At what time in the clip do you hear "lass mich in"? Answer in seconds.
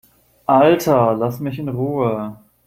1.13-1.69